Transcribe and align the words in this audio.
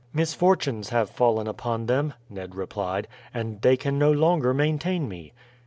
"Misfortunes 0.15 0.89
have 0.89 1.11
fallen 1.11 1.45
upon 1.45 1.85
them," 1.85 2.15
Ned 2.27 2.55
replied, 2.55 3.07
"and 3.35 3.61
they 3.61 3.77
can 3.77 3.99
no 3.99 4.11
longer 4.11 4.51
maintain 4.51 5.07
me." 5.07 5.31